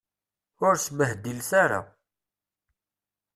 Ur 0.65 0.73
sbehdilet 0.85 1.51
ara. 1.63 1.79